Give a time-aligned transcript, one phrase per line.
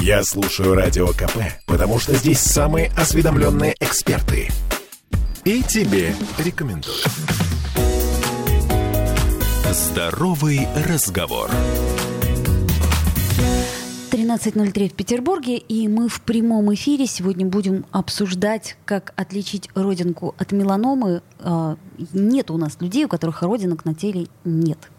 [0.00, 4.48] Я слушаю Радио КП, потому что здесь самые осведомленные эксперты.
[5.44, 6.96] И тебе рекомендую.
[9.72, 11.50] Здоровый разговор.
[14.10, 20.52] 13.03 в Петербурге, и мы в прямом эфире сегодня будем обсуждать, как отличить родинку от
[20.52, 21.22] меланомы.
[21.38, 21.76] А,
[22.12, 24.90] нет у нас людей, у которых родинок на теле нет.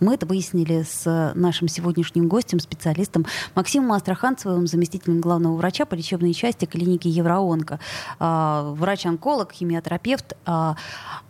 [0.00, 6.34] Мы это выяснили с нашим сегодняшним гостем, специалистом Максимом Астраханцевым, заместителем главного врача по лечебной
[6.34, 7.80] части клиники Евроонко.
[8.18, 10.36] А, врач-онколог, химиотерапевт.
[10.44, 10.76] А,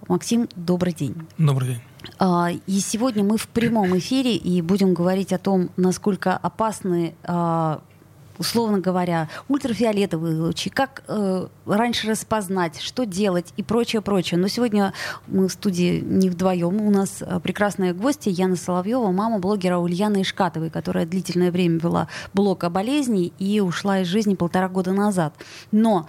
[0.09, 1.15] Максим, добрый день.
[1.38, 1.80] Добрый день.
[2.19, 7.15] А, и сегодня мы в прямом эфире и будем говорить о том, насколько опасны
[8.38, 14.38] условно говоря, ультрафиолетовые лучи, как э, раньше распознать, что делать и прочее, прочее.
[14.38, 14.92] Но сегодня
[15.26, 16.80] мы в студии не вдвоем.
[16.80, 22.09] У нас э, прекрасная гостья Яна Соловьева, мама блогера Ульяны Ишкатовой, которая длительное время вела
[22.34, 25.34] блог о болезни и ушла из жизни полтора года назад.
[25.73, 26.09] Но,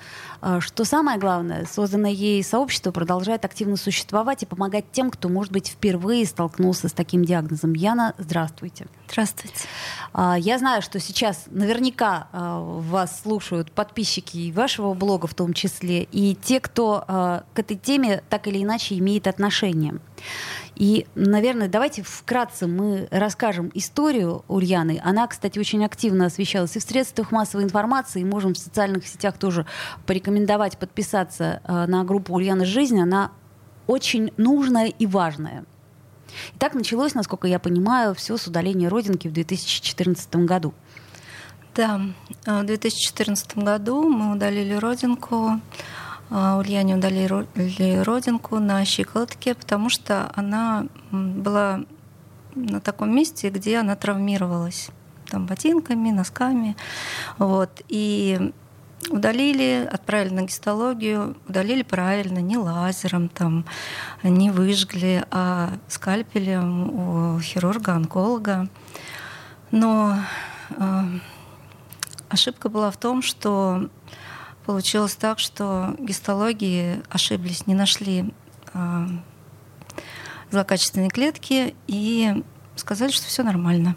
[0.60, 5.68] что самое главное, созданное ей сообщество продолжает активно существовать и помогать тем, кто, может быть,
[5.68, 7.74] впервые столкнулся с таким диагнозом.
[7.74, 8.88] Яна, здравствуйте.
[9.10, 9.56] Здравствуйте.
[10.14, 16.04] А, я знаю, что сейчас наверняка а, вас слушают подписчики вашего блога в том числе,
[16.04, 20.00] и те, кто а, к этой теме так или иначе имеет отношение.
[20.78, 25.02] И, наверное, давайте вкратце мы расскажем историю Ульяны.
[25.04, 29.40] Она, кстати, очень активно освещалась и в средствах массовой информации, и можем в социальных сетях
[29.40, 29.66] тоже
[30.06, 33.00] порекомендовать подписаться на группу Ульяна Жизнь.
[33.02, 33.32] Она
[33.88, 35.66] очень нужная и важная.
[36.54, 40.76] И так началось, насколько я понимаю, все с удаления родинки в 2014 году.
[41.74, 42.02] Да,
[42.46, 45.60] э, в 2014 году мы удалили родинку.
[46.30, 51.82] Э, Ульяне удалили родинку на щиколотке, потому что она была
[52.56, 54.90] на таком месте, где она травмировалась.
[55.30, 56.76] Там ботинками, носками.
[57.38, 57.82] Вот.
[57.90, 58.52] И
[59.10, 63.66] удалили, отправили на гистологию, удалили правильно, не лазером, там,
[64.24, 68.70] не выжгли, а скальпелем у хирурга-онколога.
[69.72, 70.18] Но
[70.70, 71.04] э,
[72.30, 73.90] ошибка была в том, что
[74.68, 78.34] получилось так, что гистологии ошиблись, не нашли
[78.74, 79.08] э,
[80.52, 82.44] злокачественные клетки и
[82.76, 83.96] сказали, что все нормально.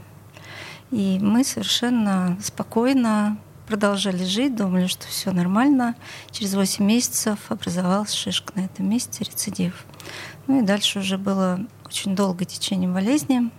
[0.92, 3.36] И мы совершенно спокойно
[3.66, 5.96] продолжали жить, думали, что все нормально.
[6.30, 9.84] Через 8 месяцев образовалась шишка на этом месте, рецидив.
[10.46, 13.50] Ну и дальше уже было очень долгое течение болезни.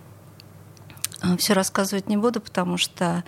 [1.20, 3.22] А, все рассказывать не буду, потому что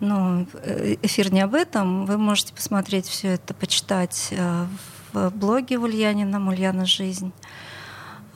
[0.00, 2.06] ну, э, эфир не об этом.
[2.06, 4.66] Вы можете посмотреть все это, почитать э,
[5.12, 7.32] в блоге Ульянина «Ульяна жизнь».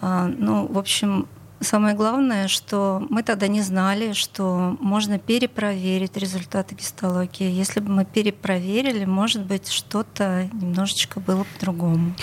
[0.01, 1.27] А, ну, в общем,
[1.63, 7.51] Самое главное, что мы тогда не знали, что можно перепроверить результаты гистологии.
[7.51, 12.15] Если бы мы перепроверили, может быть, что-то немножечко было по-другому.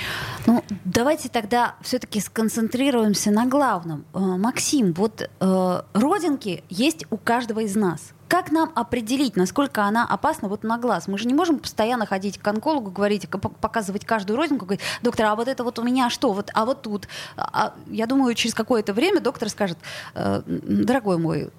[0.48, 4.06] Ну, давайте тогда все-таки сконцентрируемся на главном.
[4.16, 8.14] Э, Максим, вот э, родинки есть у каждого из нас.
[8.28, 11.08] Как нам определить, насколько она опасна вот на глаз?
[11.08, 15.36] Мы же не можем постоянно ходить к онкологу, говорить, показывать каждую родинку, говорить, доктор, а
[15.36, 17.08] вот это вот у меня что, вот, а вот тут.
[17.38, 19.78] А, я думаю, через какое-то время доктор скажет,
[20.14, 21.50] э, дорогой мой,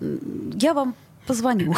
[0.55, 0.95] я вам
[1.27, 1.75] позвоню.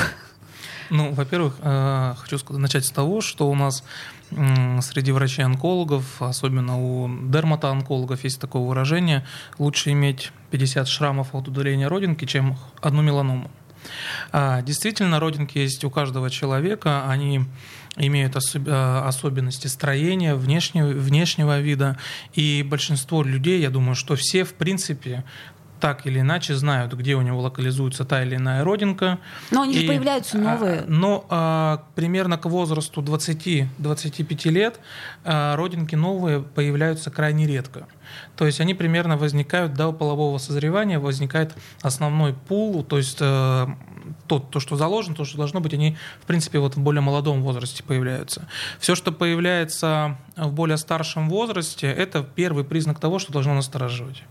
[0.90, 3.84] Ну, во-первых, э, хочу начать с того, что у нас
[4.30, 9.26] среди врачей-онкологов, особенно у дерматоонкологов, есть такое выражение,
[9.58, 13.50] лучше иметь 50 шрамов от удаления родинки, чем одну меланому.
[14.32, 17.44] А, действительно, родинки есть у каждого человека, они
[17.96, 21.98] имеют особ- особенности строения, внешнего, внешнего вида,
[22.34, 25.24] и большинство людей, я думаю, что все, в принципе,
[25.80, 29.18] так или иначе знают, где у него локализуется та или иная родинка.
[29.50, 30.84] Но они и, же появляются а, новые.
[30.86, 34.78] Но а, примерно к возрасту 20-25 лет
[35.24, 37.88] а, родинки новые появляются крайне редко.
[38.36, 43.66] То есть они примерно возникают до полового созревания, возникает основной пул, то есть э,
[44.26, 47.42] то, то, что заложено, то, что должно быть, они, в принципе, вот в более молодом
[47.42, 48.48] возрасте появляются.
[48.78, 54.22] Все, что появляется в более старшем возрасте, это первый признак того, что должно настораживать.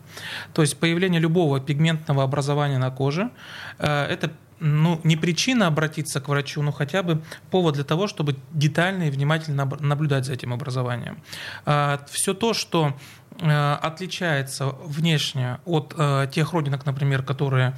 [0.54, 3.30] То есть появление любого пигментного образования на коже
[3.78, 7.22] э,– это ну, не причина обратиться к врачу, но хотя бы
[7.52, 11.20] повод для того, чтобы детально и внимательно наблюдать за этим образованием.
[11.66, 12.98] А, Все то, что
[13.42, 17.74] отличается внешне от э, тех родинок, например, которые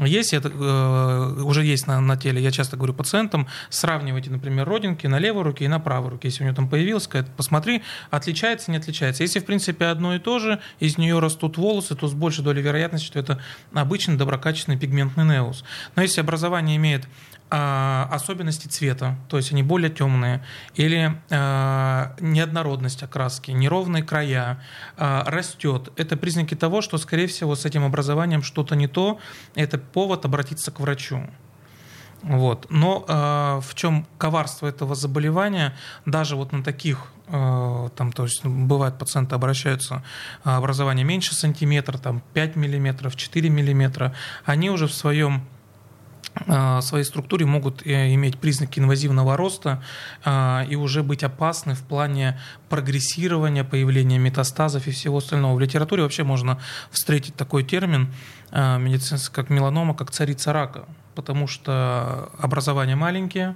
[0.00, 5.06] есть, это э, уже есть на, на теле, я часто говорю пациентам, сравнивайте, например, родинки
[5.06, 6.28] на левой руке и на правой руке.
[6.28, 9.22] Если у нее там появилось, сказать, посмотри, отличается, не отличается.
[9.22, 12.62] Если, в принципе, одно и то же, из нее растут волосы, то с большей долей
[12.62, 13.40] вероятности, что это
[13.72, 15.64] обычный доброкачественный пигментный неус.
[15.94, 17.06] Но если образование имеет
[17.50, 20.42] а, особенности цвета, то есть они более темные,
[20.74, 24.60] или а, неоднородность окраски, неровные края,
[24.96, 25.92] а, растет.
[25.96, 29.18] Это признаки того, что, скорее всего, с этим образованием что-то не то.
[29.54, 31.22] Это повод обратиться к врачу.
[32.22, 32.66] Вот.
[32.70, 35.76] Но э, в чем коварство этого заболевания,
[36.06, 40.02] даже вот на таких, э, там, то есть бывают пациенты обращаются,
[40.42, 44.14] образование меньше сантиметра, там 5 миллиметров, 4 миллиметра,
[44.46, 45.44] они уже в своем
[46.82, 49.82] своей структуре могут э, иметь признаки инвазивного роста
[50.68, 55.54] и уже быть опасны в плане прогрессирования, появления метастазов и всего остального.
[55.54, 56.58] В литературе вообще можно
[56.90, 58.12] встретить такой термин
[58.52, 63.54] медицинский, как меланома, как царица рака потому что образования маленькие, э,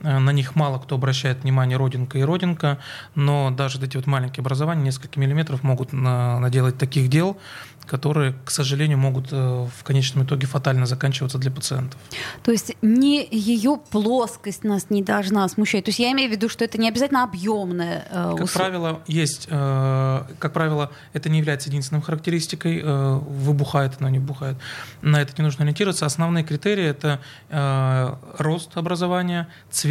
[0.00, 2.78] на них мало кто обращает внимание родинка и родинка,
[3.14, 7.38] но даже эти вот маленькие образования, несколько миллиметров, могут наделать таких дел,
[7.86, 12.00] которые, к сожалению, могут э, в конечном итоге фатально заканчиваться для пациентов.
[12.42, 15.84] То есть не ее плоскость нас не должна смущать.
[15.84, 18.06] То есть я имею в виду, что это не обязательно объемное.
[18.10, 22.80] Э, как правило, есть, э, как правило, это не является единственной характеристикой.
[22.82, 24.56] Э, выбухает, но не бухает.
[25.02, 26.06] На это не нужно ориентироваться.
[26.06, 27.20] Основные критерии это
[27.50, 29.85] э, рост образования, цвет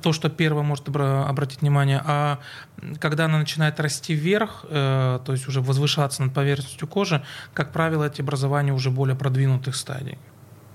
[0.00, 2.38] то, что первое может обратить внимание, а
[2.98, 7.22] когда она начинает расти вверх, э, то есть уже возвышаться над поверхностью кожи,
[7.52, 10.18] как правило, эти образования уже более продвинутых стадий.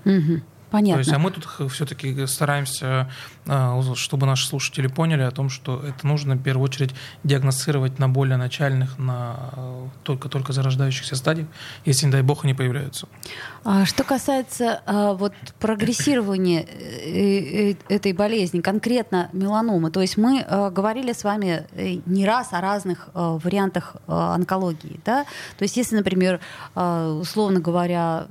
[0.04, 0.42] Угу.
[0.70, 1.02] Понятно.
[1.02, 3.10] То есть, а мы тут все-таки стараемся,
[3.46, 6.94] а, чтобы наши слушатели поняли о том, что это нужно в первую очередь
[7.24, 9.36] диагностировать на более начальных, на
[10.02, 11.48] только-только зарождающихся стадиях,
[11.86, 13.08] если, не дай бог, они появляются.
[13.64, 20.44] А что касается а, вот прогрессирования э, э, этой болезни, конкретно меланомы, то есть мы
[20.70, 25.24] говорили с вами э, не раз о разных вариантах онкологии, да?
[25.56, 26.40] То есть если, например,
[26.74, 28.26] условно говоря,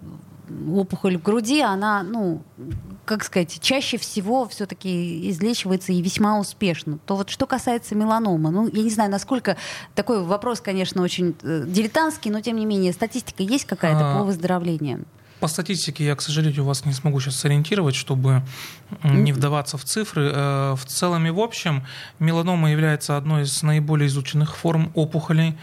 [0.72, 2.42] опухоль в груди, она, ну,
[3.06, 7.00] как сказать, чаще всего все-таки излечивается и весьма успешно.
[7.06, 9.58] То вот что касается меланомы, ну, я не знаю, насколько
[9.96, 14.20] такой вопрос, конечно, очень э, дилетантский, но тем не менее, статистика есть какая-то а...
[14.20, 15.06] по выздоровлению?
[15.40, 18.42] По статистике я, к сожалению, вас не смогу сейчас сориентировать, чтобы
[19.04, 20.32] не вдаваться в цифры.
[20.34, 21.86] Э, в целом и в общем,
[22.18, 25.56] меланома является одной из наиболее изученных форм опухолей.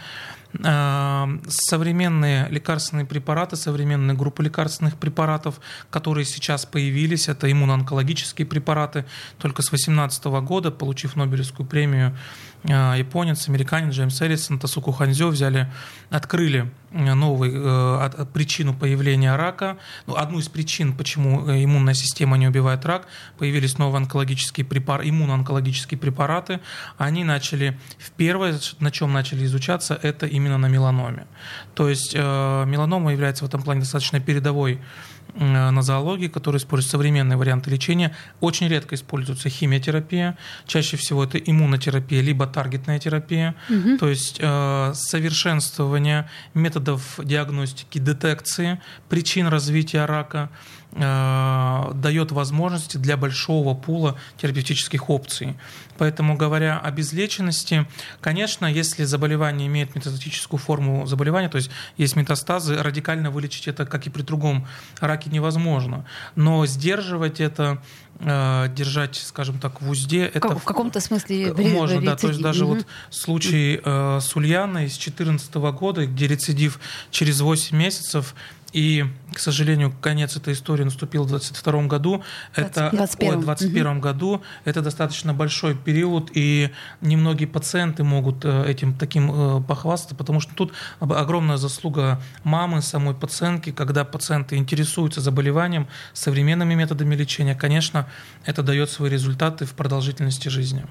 [0.63, 5.59] Эм, современные лекарственные препараты, современные группы лекарственных препаратов,
[5.89, 9.05] которые сейчас появились, это иммуноонкологические препараты,
[9.37, 15.71] только с 2018 года, получив Нобелевскую премию, э, японец, американец Джеймс Эллисон, Тасуку Ханзё взяли,
[16.09, 19.77] открыли э, новую э, причину появления рака.
[20.07, 23.07] Ну, одну из причин, почему иммунная система не убивает рак,
[23.37, 26.59] появились новые онкологические препараты, иммуноонкологические препараты.
[26.97, 31.27] Они начали, в первое, на чем начали изучаться, это именно на меланоме.
[31.73, 37.37] То есть э, меланома является в этом плане достаточно передовой Э, нозологии, которые используют современные
[37.37, 38.15] варианты лечения.
[38.39, 40.37] Очень редко используется химиотерапия.
[40.65, 43.55] Чаще всего это иммунотерапия, либо таргетная терапия.
[43.69, 43.97] Угу.
[43.97, 48.79] То есть э, совершенствование методов диагностики, детекции
[49.09, 50.49] причин развития рака
[50.95, 55.55] э, дает возможности для большого пула терапевтических опций.
[55.97, 57.87] Поэтому, говоря о безлеченности,
[58.21, 64.07] конечно, если заболевание имеет метастатическую форму заболевания, то есть есть метастазы, радикально вылечить это, как
[64.07, 64.67] и при другом
[64.99, 66.05] раке, невозможно.
[66.35, 67.81] Но сдерживать это
[68.19, 70.27] э, держать, скажем так, в узде.
[70.27, 72.05] Как, это в каком-то смысле можно, рецидив.
[72.05, 72.15] да.
[72.15, 72.75] То есть даже угу.
[72.75, 76.79] вот случай э, с Ульяной с 2014 года, где рецидив
[77.11, 78.35] через 8 месяцев
[78.75, 82.23] и, к сожалению, конец этой истории наступил в 2022 году.
[82.55, 83.33] Это 21.
[83.33, 83.99] О, 21 угу.
[84.01, 84.41] году.
[84.65, 90.53] Это достаточно большой период, и немногие пациенты могут э, этим таким э, похвастаться, потому что
[90.55, 98.09] тут огромная заслуга мамы, самой пациентки, когда пациенты интересуются заболеванием, современными методами лечения, конечно,
[98.43, 100.85] это дает свои результаты в продолжительности жизни.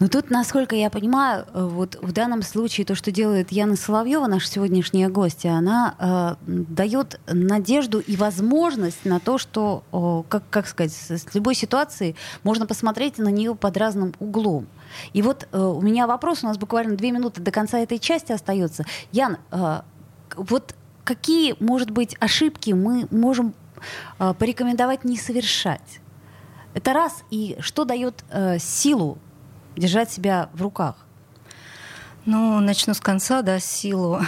[0.00, 4.26] Но тут, насколько я понимаю, э, вот в данном случае то, что делает Яна Соловьева,
[4.26, 10.92] наша сегодняшняя гостья, она э, дает надежду и возможность на то, что, как, как сказать,
[10.92, 14.66] с любой ситуации можно посмотреть на нее под разным углом.
[15.12, 18.32] И вот э, у меня вопрос, у нас буквально две минуты до конца этой части
[18.32, 18.84] остается.
[19.12, 19.82] Ян, э,
[20.36, 23.54] вот какие, может быть, ошибки мы можем
[24.18, 26.00] э, порекомендовать не совершать?
[26.74, 27.24] Это раз.
[27.30, 28.22] И что дает
[28.60, 29.18] силу
[29.76, 30.96] держать себя в руках?
[32.24, 34.20] Ну, начну с конца, да, силу.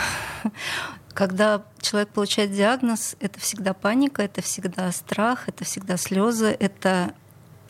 [1.14, 7.14] Когда человек получает диагноз, это всегда паника, это всегда страх, это всегда слезы, это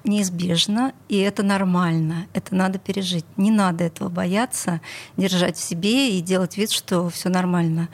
[0.04, 3.24] неизбежно, и это нормально, это надо пережить.
[3.36, 4.80] Не надо этого бояться,
[5.16, 7.88] держать в себе и делать вид, что все нормально.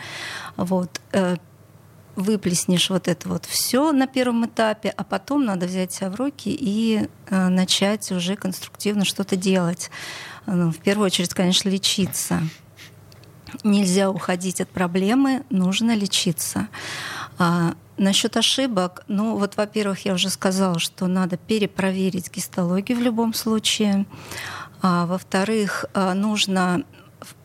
[0.56, 1.00] Вот.
[1.12, 1.36] Э,
[2.16, 6.48] выплеснешь вот это вот все на первом этапе, а потом надо взять себя в руки
[6.48, 9.90] и э, начать уже конструктивно что-то делать.
[10.46, 12.40] Ну, в первую очередь, конечно, лечиться.
[13.64, 16.68] Нельзя уходить от проблемы, нужно лечиться.
[17.38, 23.34] А насчет ошибок, ну вот, во-первых, я уже сказала, что надо перепроверить гистологию в любом
[23.34, 24.06] случае.
[24.82, 26.84] А, во-вторых, а, нужно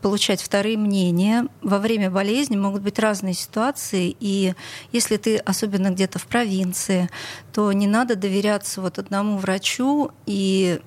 [0.01, 1.48] получать вторые мнения.
[1.62, 4.53] Во время болезни могут быть разные ситуации, и
[4.91, 7.10] если ты особенно где-то в провинции,
[7.53, 10.12] то не надо доверяться вот одному врачу.
[10.25, 10.81] И,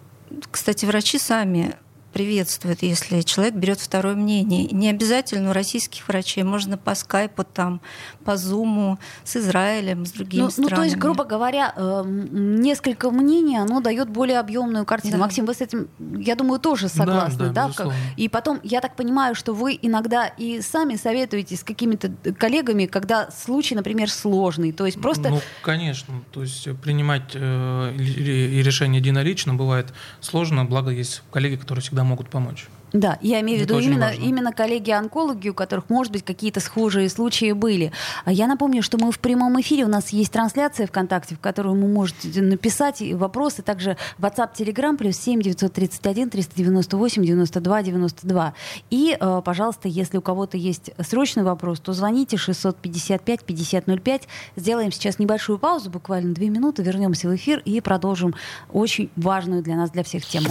[0.50, 1.75] кстати, врачи сами
[2.14, 4.68] приветствует, если человек берет второе мнение.
[4.71, 7.80] Не обязательно у российских врачей, можно по скайпу, там,
[8.25, 10.71] по зуму, с Израилем, с другими ну, странами.
[10.71, 15.14] Ну, то есть, грубо говоря, э, несколько мнений, оно дает более объемную картину.
[15.14, 15.25] Да.
[15.25, 17.68] Максим, вы с этим, я думаю, тоже согласны, да?
[17.76, 22.12] да, да и потом, я так понимаю, что вы иногда и сами советуете с какими-то
[22.38, 25.30] коллегами, когда случай, например, сложный, то есть просто...
[25.30, 31.83] Ну, конечно, то есть принимать э, и решение единолично бывает сложно, благо есть коллеги, которые
[31.83, 32.68] всегда могут помочь.
[32.94, 37.50] Да, я имею в виду именно, именно коллеги-онкологи, у которых, может быть, какие-то схожие случаи
[37.50, 37.90] были.
[38.25, 41.75] А я напомню, что мы в прямом эфире, у нас есть трансляция ВКонтакте, в которую
[41.75, 48.54] вы можете написать вопросы, также WhatsApp, Telegram, плюс 7 931 398 92 92.
[48.90, 54.28] И, э, пожалуйста, если у кого-то есть срочный вопрос, то звоните 655 5005.
[54.54, 58.37] Сделаем сейчас небольшую паузу, буквально две минуты, вернемся в эфир и продолжим
[58.73, 60.50] очень важную для нас, для всех тему.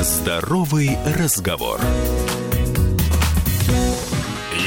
[0.00, 1.80] Здоровый разговор.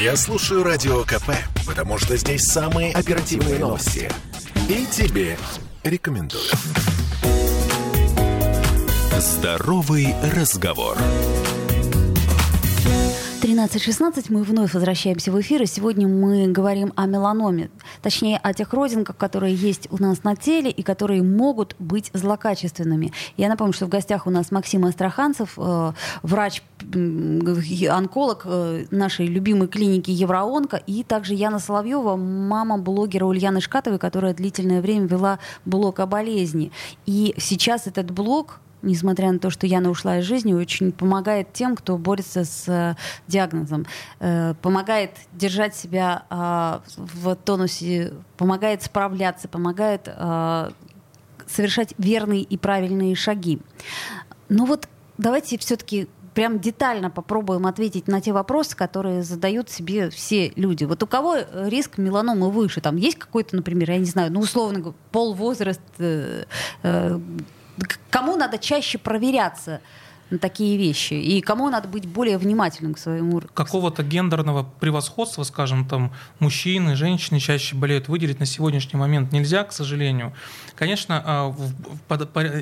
[0.00, 1.30] Я слушаю радио КП,
[1.66, 4.10] потому что здесь самые оперативные новости.
[4.68, 5.36] И тебе
[5.84, 6.42] рекомендую.
[9.18, 10.96] Здоровый разговор.
[13.58, 17.70] 13.16 мы вновь возвращаемся в эфир, и сегодня мы говорим о меланоме,
[18.02, 23.12] точнее о тех родинках, которые есть у нас на теле и которые могут быть злокачественными.
[23.36, 26.62] Я напомню, что в гостях у нас Максим Астраханцев, э, врач,
[27.90, 34.34] онколог э, нашей любимой клиники Евроонко, и также Яна Соловьева, мама блогера Ульяны Шкатовой, которая
[34.34, 36.70] длительное время вела блог о болезни.
[37.06, 41.76] И сейчас этот блог несмотря на то, что Яна ушла из жизни, очень помогает тем,
[41.76, 43.86] кто борется с э, диагнозом,
[44.20, 50.70] э, помогает держать себя э, в тонусе, помогает справляться, помогает э,
[51.46, 53.60] совершать верные и правильные шаги.
[54.48, 56.08] Но вот давайте все-таки
[56.38, 60.84] прям детально попробуем ответить на те вопросы, которые задают себе все люди.
[60.84, 62.80] Вот у кого риск меланомы выше?
[62.80, 66.44] Там есть какой-то, например, я не знаю, ну условно, пол, возраст, э,
[66.84, 67.20] э,
[68.10, 69.80] кому надо чаще проверяться?
[70.30, 71.14] На такие вещи?
[71.14, 73.40] И кому надо быть более внимательным к своему...
[73.54, 79.72] Какого-то гендерного превосходства, скажем, там, мужчины, женщины чаще болеют, выделить на сегодняшний момент нельзя, к
[79.72, 80.32] сожалению.
[80.74, 81.54] Конечно, а,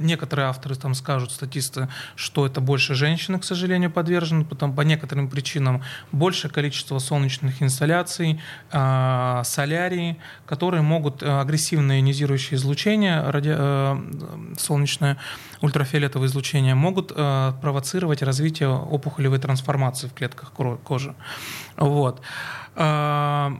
[0.00, 5.28] некоторые авторы там скажут, статисты, что это больше женщины, к сожалению, подвержены, потом по некоторым
[5.28, 5.82] причинам
[6.12, 13.16] большее количество солнечных инсталляций, а, солярии, которые могут а, агрессивное ионизирующее излучение,
[14.58, 15.18] солнечное
[15.60, 20.52] ультрафиолетовое излучение, могут провоцировать развитие опухолевой трансформации в клетках
[20.84, 21.14] кожи.
[21.76, 22.20] Вот.
[22.75, 23.52] А,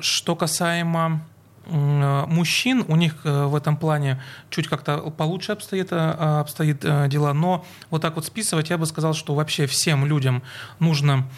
[0.00, 1.39] что касаемо Э,
[1.70, 7.64] мужчин, у них э, в этом плане чуть как-то получше обстоит, э, обстоит дела, но
[7.90, 10.42] вот так вот списывать, я бы сказал, что вообще всем людям
[10.78, 11.28] нужно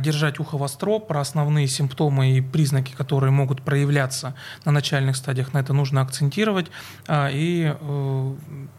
[0.00, 4.34] держать ухо востро про основные симптомы и признаки, которые могут проявляться
[4.64, 6.66] на начальных стадиях, на это нужно акцентировать
[7.10, 7.74] и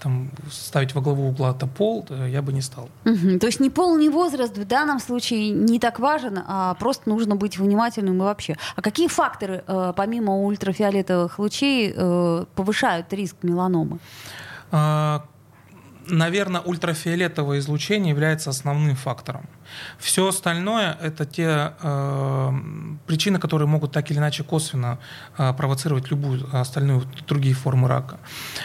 [0.02, 2.90] там, ставить во главу угла это пол я бы не стал.
[3.06, 3.40] Угу.
[3.40, 7.36] То есть ни пол, ни возраст в данном случае не так важен, а просто нужно
[7.36, 8.58] быть внимательным и вообще.
[8.76, 9.64] А какие факторы,
[9.96, 14.00] помимо ультрафиолетового ультрафиолетовых лучей э, повышают риск меланомы?
[14.72, 15.26] А,
[16.08, 19.46] наверное, ультрафиолетовое излучение является основным фактором.
[20.00, 22.52] Все остальное– это те э,
[23.08, 25.00] причины, которые могут так или иначе косвенно
[25.38, 28.20] э, провоцировать любую остальную другие формы рака.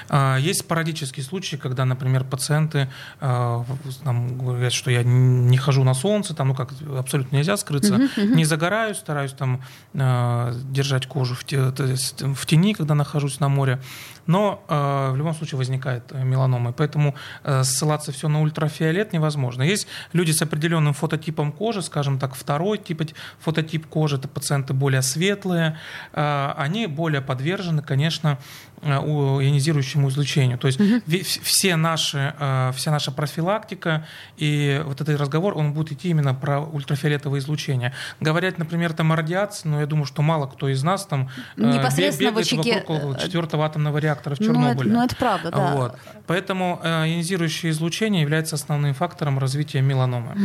[0.08, 2.88] Э, есть спорадические случаи, когда, например, пациенты
[3.20, 3.64] э,
[4.04, 8.16] там, говорят, что я не хожу на солнце, там, ну как абсолютно нельзя скрыться, uh-huh,
[8.16, 8.34] uh-huh.
[8.34, 9.62] не загораюсь, стараюсь там
[9.94, 13.80] э, держать кожу в, те, в тени, когда нахожусь на море,
[14.26, 19.62] но э, в любом случае возникает меланома, поэтому э, ссылаться все на ультрафиолет невозможно.
[19.62, 23.02] Есть люди с определенным фототипом кожи, скажем так, второй тип,
[23.38, 25.78] фототип кожи, это пациенты более светлые,
[26.12, 28.38] э, они более подвержены, конечно,
[28.82, 30.58] э, ионизирующему излучению.
[30.58, 31.00] То есть угу.
[31.42, 32.34] все наши,
[32.74, 37.92] вся наша профилактика и вот этот разговор, он будет идти именно про ультрафиолетовое излучение.
[38.20, 42.30] Говорят, например, там о радиации, но я думаю, что мало кто из нас там Непосредственно
[42.30, 42.84] бегает очаге...
[42.86, 44.68] вокруг четвертого атомного реактора в Чернобыле.
[44.68, 45.74] Ну, это, ну, это правда, да.
[45.74, 45.98] Вот.
[46.26, 50.36] Поэтому ионизирующее излучение является основным фактором развития меланомы.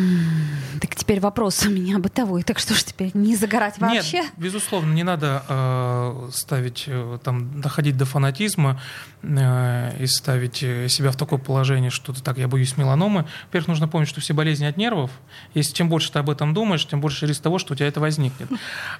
[0.79, 2.43] Так теперь вопрос у меня бытовой.
[2.43, 4.21] Так что ж теперь не загорать вообще?
[4.21, 8.81] Нет, безусловно, не надо э, ставить, э, там, доходить до фанатизма
[9.21, 13.25] э, и ставить себя в такое положение, что ты так, я боюсь меланомы.
[13.45, 15.11] Во-первых, нужно помнить, что все болезни от нервов.
[15.53, 17.99] Если чем больше ты об этом думаешь, тем больше риск того, что у тебя это
[17.99, 18.49] возникнет.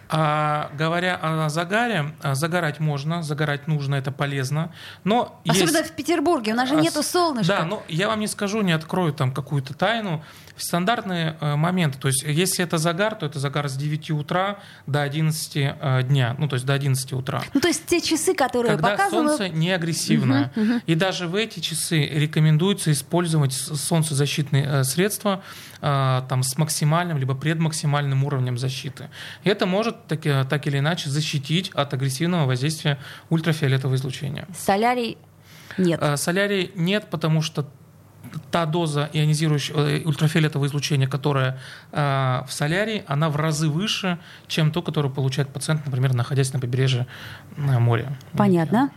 [0.10, 4.71] А говоря о загаре, загорать можно, загорать нужно, это полезно.
[5.03, 5.91] Но Особенно есть...
[5.91, 7.60] в Петербурге, у нас же нету солнышка.
[7.60, 10.24] Да, но я вам не скажу, не открою там какую-то тайну.
[10.57, 15.01] Стандартные э, моменты, то есть если это загар, то это загар с 9 утра до
[15.01, 17.43] 11 э, дня, ну то есть до 11 утра.
[17.53, 19.38] Ну то есть те часы, которые Когда показывают...
[19.38, 20.51] солнце не агрессивное.
[20.55, 20.81] Угу, угу.
[20.85, 25.43] И даже в эти часы рекомендуется использовать солнцезащитные э, средства
[25.81, 29.09] там, с максимальным либо предмаксимальным уровнем защиты.
[29.43, 33.00] И это может так, так или иначе защитить от агрессивного воздействия
[33.31, 34.45] ультрафиолетового излучения.
[34.55, 35.17] Солярий
[35.79, 36.00] нет.
[36.17, 37.65] Солярий нет, потому что
[38.51, 41.59] та доза ионизирующего э, ультрафиолетового излучения, которая
[41.91, 46.59] э, в солярии, она в разы выше, чем то, которое получает пациент, например, находясь на
[46.59, 47.07] побережье
[47.57, 48.17] э, моря.
[48.33, 48.91] Понятно.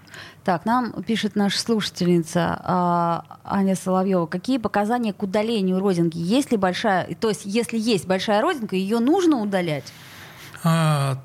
[0.45, 4.27] Так, нам пишет наша слушательница э, Аня Соловьева.
[4.27, 6.19] Какие показания к удалению родинки?
[6.19, 9.93] Есть ли большая, то есть если есть большая родинка, ее нужно удалять?
[10.63, 11.19] А,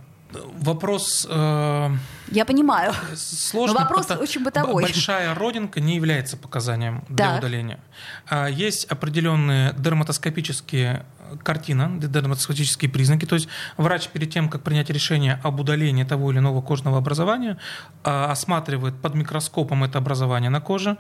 [0.62, 1.28] вопрос...
[1.30, 1.90] Э,
[2.32, 2.94] Я понимаю.
[3.16, 4.84] Сложный, Но вопрос потому, очень бытовой.
[4.84, 7.40] Большая родинка не является показанием для так.
[7.40, 7.80] удаления.
[8.28, 11.06] А, есть определенные дерматоскопические
[11.44, 13.26] картина, дерматоскопические признаки.
[13.26, 17.58] То есть врач перед тем, как принять решение об удалении того или иного кожного образования,
[18.04, 20.98] а, осматривает под микроскопом это образование на коже.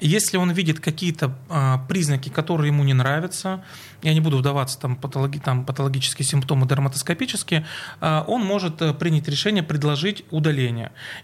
[0.00, 3.64] Если он видит какие-то а, признаки, которые ему не нравятся,
[4.02, 7.66] я не буду вдаваться там, патологи, там патологические симптомы дерматоскопические,
[8.00, 10.63] он может э, принять решение предложить удаление.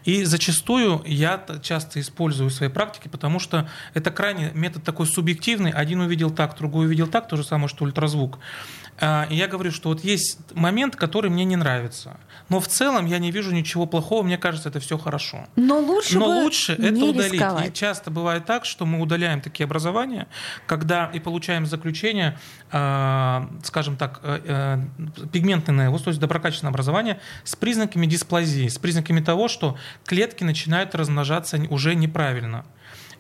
[0.05, 5.71] И зачастую я часто использую в своей практике, потому что это крайне метод такой субъективный.
[5.71, 8.39] Один увидел так, другой увидел так, то же самое, что ультразвук.
[9.01, 12.19] А, и я говорю, что вот есть момент, который мне не нравится.
[12.51, 15.47] Но в целом я не вижу ничего плохого, мне кажется, это все хорошо.
[15.57, 17.33] Но лучше, Но лучше не это удалить.
[17.33, 17.71] Рисковать.
[17.71, 20.27] И часто бывает так, что мы удаляем такие образования,
[20.67, 22.39] когда и получаем заключение,
[22.73, 29.21] э, скажем так, э, э, пигментное, то есть доброкачественное образование с признаками дисплазии, с признаками
[29.21, 32.65] того, что клетки начинают размножаться уже неправильно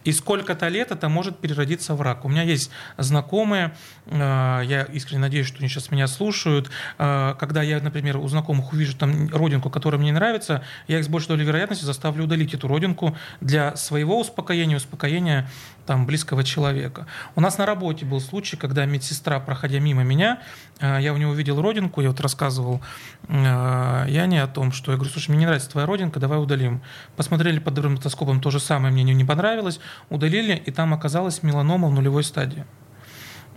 [0.05, 2.25] и сколько-то лет это может переродиться в рак.
[2.25, 3.75] У меня есть знакомые,
[4.07, 8.73] э, я искренне надеюсь, что они сейчас меня слушают, э, когда я, например, у знакомых
[8.73, 12.55] увижу там родинку, которая мне не нравится, я их с большей долей вероятности заставлю удалить
[12.55, 15.49] эту родинку для своего успокоения, успокоения
[15.87, 17.07] там, близкого человека.
[17.35, 20.39] У нас на работе был случай, когда медсестра, проходя мимо меня,
[20.79, 22.81] э, я у него увидел родинку, я вот рассказывал
[23.29, 26.81] э, Яне о том, что я говорю, слушай, мне не нравится твоя родинка, давай удалим.
[27.17, 31.93] Посмотрели под дерматоскопом, то же самое мне не понравилось, удалили, и там оказалась меланома в
[31.93, 32.65] нулевой стадии.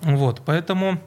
[0.01, 0.99] Вот, поэтому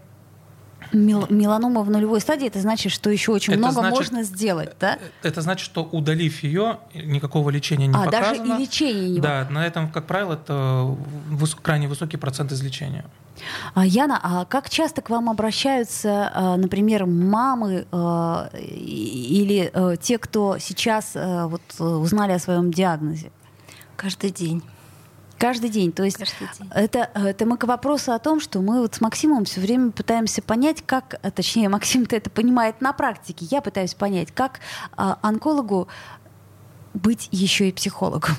[0.93, 4.71] Мел, меланома в нулевой стадии, это значит, что еще очень это много значит, можно сделать,
[4.79, 4.99] да?
[5.23, 8.45] Это значит, что удалив ее, никакого лечения не а, показано.
[8.45, 10.97] даже и лечение не Да, на этом, как правило, это
[11.29, 13.05] выс, крайне высокий процент излечения.
[13.75, 17.87] А, Яна, а как часто к вам обращаются, а, например, мамы
[18.53, 23.31] или те, кто сейчас вот узнали о своем диагнозе?
[23.97, 24.63] Каждый день.
[25.39, 25.93] Каждый день.
[25.93, 26.71] То есть день.
[26.75, 30.43] Это, это мы к вопросу о том, что мы вот с Максимом все время пытаемся
[30.43, 34.61] понять, как, а, точнее, Максим-то это понимает на практике, я пытаюсь понять, как
[34.97, 35.89] а, онкологу
[36.95, 38.37] быть еще и психологом.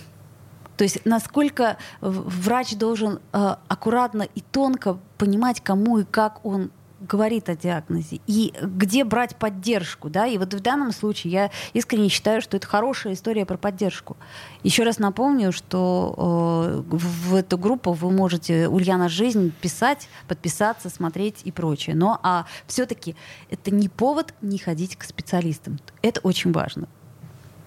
[0.78, 7.50] То есть насколько врач должен э, аккуратно и тонко понимать, кому и как он говорит
[7.50, 12.42] о диагнозе и где брать поддержку, да, и вот в данном случае я искренне считаю,
[12.42, 14.18] что это хорошая история про поддержку.
[14.64, 21.42] Еще раз напомню, что э, в эту группу вы можете Ульяна Жизнь писать, подписаться, смотреть
[21.44, 21.96] и прочее.
[21.96, 23.16] Но а все-таки
[23.50, 25.80] это не повод не ходить к специалистам.
[26.02, 26.88] Это очень важно.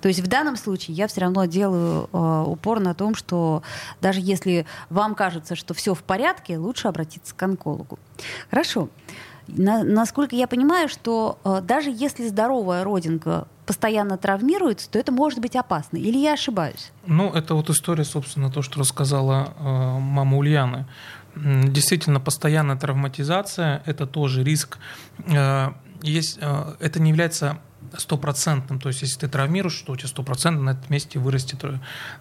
[0.00, 3.62] То есть в данном случае я все равно делаю э, упор на том, что
[4.00, 7.98] даже если вам кажется, что все в порядке, лучше обратиться к онкологу.
[8.50, 8.88] Хорошо.
[9.48, 15.40] На, насколько я понимаю, что э, даже если здоровая родинка постоянно травмируется, то это может
[15.40, 15.96] быть опасно.
[15.96, 16.92] Или я ошибаюсь?
[17.06, 20.86] Ну, это вот история, собственно, то, что рассказала э, мама Ульяны.
[21.36, 24.78] Действительно, постоянная травматизация– это тоже риск.
[25.26, 25.70] Э,
[26.02, 27.58] есть, э, это не является
[27.96, 28.81] стопроцентным.
[28.81, 31.64] То есть, если ты травмируешь, что у тебя стопроцентно на этом месте вырастет,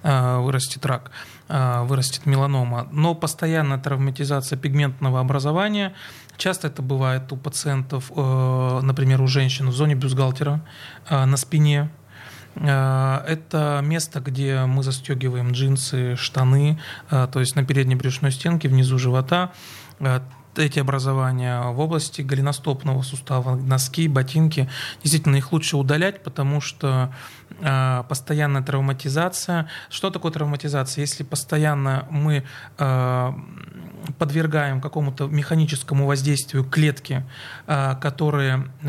[0.03, 1.11] э, вырастет рак,
[1.47, 2.87] вырастет меланома.
[2.91, 5.93] Но постоянная травматизация пигментного образования,
[6.37, 10.61] часто это бывает у пациентов, например, у женщин в зоне бюстгальтера,
[11.09, 11.89] на спине,
[12.55, 16.79] Э, это место, где мы застегиваем джинсы, штаны,
[17.09, 19.51] э, то есть на передней брюшной стенке, внизу живота
[19.99, 20.19] э,
[20.63, 24.69] эти образования в области голеностопного сустава, носки, ботинки.
[25.01, 27.13] Действительно, их лучше удалять, потому что
[27.59, 29.67] э, постоянная травматизация.
[29.89, 31.01] Что такое травматизация?
[31.01, 32.43] Если постоянно мы
[32.77, 33.33] э,
[34.17, 37.25] подвергаем какому-то механическому воздействию клетки,
[37.67, 38.87] э, которые э,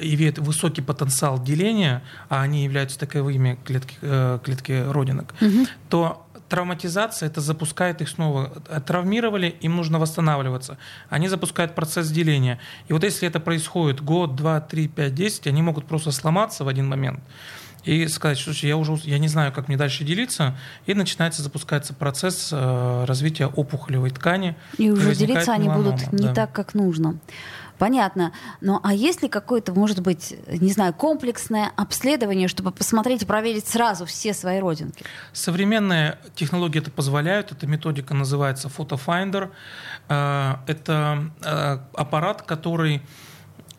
[0.00, 5.66] имеют высокий потенциал деления, а они являются таковыми клетки, э, клетки родинок, угу.
[5.88, 8.50] то травматизация, это запускает их снова.
[8.86, 10.76] Травмировали, им нужно восстанавливаться.
[11.08, 12.58] Они запускают процесс деления.
[12.88, 16.68] И вот если это происходит год, два, три, пять, десять, они могут просто сломаться в
[16.68, 17.20] один момент
[17.84, 21.94] и сказать, что я уже я не знаю, как мне дальше делиться, и начинается запускается
[21.94, 24.54] процесс э, развития опухолевой ткани.
[24.78, 26.34] И уже делиться они будут не да.
[26.34, 27.18] так, как нужно.
[27.82, 28.30] Понятно.
[28.60, 33.66] Но а есть ли какое-то, может быть, не знаю, комплексное обследование, чтобы посмотреть и проверить
[33.66, 35.04] сразу все свои родинки?
[35.32, 37.50] Современные технологии это позволяют.
[37.50, 39.50] Эта методика называется Photofinder.
[40.08, 43.02] Э, это э, аппарат, который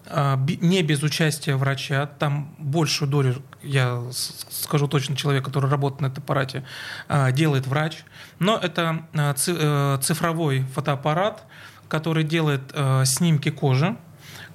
[0.08, 6.08] э, не без участия врача, там большую долю, я скажу точно, человек, который работает на
[6.08, 6.66] этом аппарате,
[7.32, 8.04] делает врач,
[8.40, 9.06] но это
[10.02, 11.46] цифровой фотоаппарат,
[11.94, 13.96] который делает э, снимки кожи.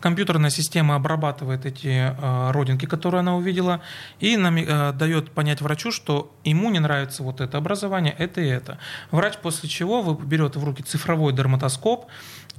[0.00, 3.80] Компьютерная система обрабатывает эти э, родинки, которые она увидела,
[4.18, 8.48] и нам, э, дает понять врачу, что ему не нравится вот это образование, это и
[8.48, 8.78] это.
[9.12, 12.06] Врач после чего берет в руки цифровой дерматоскоп,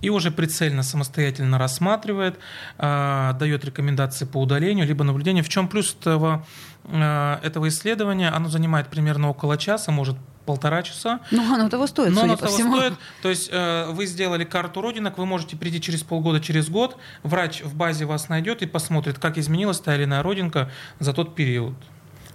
[0.01, 2.39] и уже прицельно самостоятельно рассматривает,
[2.77, 5.43] э, дает рекомендации по удалению, либо наблюдению.
[5.43, 6.45] В чем плюс этого,
[6.85, 8.29] э, этого исследования?
[8.29, 10.15] Оно занимает примерно около часа, может
[10.49, 11.19] полтора часа.
[11.29, 12.75] Ну, оно того стоит, Но оно того всему.
[12.75, 12.93] стоит.
[13.21, 17.61] То есть э, вы сделали карту родинок, вы можете прийти через полгода, через год, врач
[17.61, 21.75] в базе вас найдет и посмотрит, как изменилась та или иная родинка за тот период.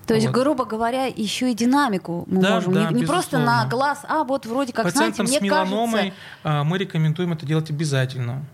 [0.07, 0.37] То есть, вот.
[0.37, 2.73] грубо говоря, еще и динамику мы да, можем.
[2.73, 6.13] Да, не, не просто на глаз, а вот вроде как, Пациентам знаете, мне с меланомой
[6.45, 6.65] кажется...
[6.65, 8.45] мы рекомендуем это делать обязательно.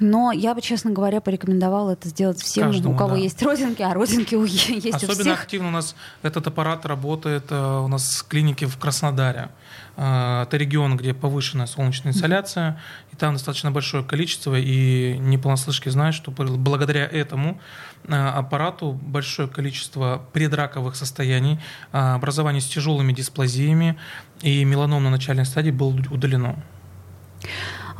[0.00, 3.16] Но я бы, честно говоря, порекомендовала это сделать всем, Каждому, у кого да.
[3.16, 5.42] есть родинки, а родинки есть Особенно у всех.
[5.42, 9.48] активно у нас этот аппарат работает э, у нас в клинике в Краснодаре.
[9.96, 12.80] Э, это регион, где повышенная солнечная инсоляция,
[13.12, 17.60] и там достаточно большое количество, и неполнослышки знают, что благодаря этому
[18.04, 21.58] э, аппарату большое количество предраковых состояний,
[21.90, 23.98] образования с тяжелыми дисплазиями
[24.42, 26.62] и меланом на начальной стадии было удалено.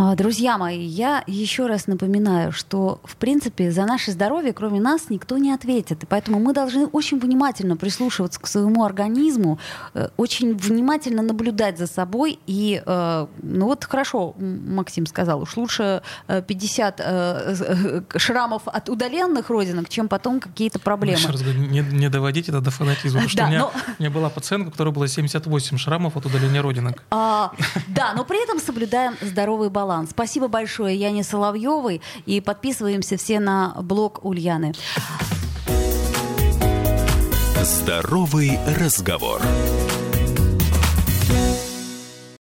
[0.00, 5.10] А, друзья мои, я еще раз напоминаю, что, в принципе, за наше здоровье, кроме нас,
[5.10, 6.04] никто не ответит.
[6.04, 9.58] И поэтому мы должны очень внимательно прислушиваться к своему организму,
[9.94, 12.38] э, очень внимательно наблюдать за собой.
[12.46, 19.88] И, э, ну вот хорошо, Максим сказал, уж лучше 50 э, шрамов от удаленных родинок,
[19.88, 21.18] чем потом какие-то проблемы.
[21.56, 23.22] Не, не доводить это до фанатизма.
[23.22, 23.72] Потому что у, меня, но...
[23.98, 27.02] у меня была пациентка, у которой было 78 шрамов от удаления родинок.
[27.10, 27.50] А,
[27.88, 30.10] да, но при этом соблюдаем здоровый баланс баланс.
[30.10, 32.02] Спасибо большое Яне Соловьевой.
[32.26, 34.74] И подписываемся все на блог Ульяны.
[37.62, 39.40] Здоровый разговор.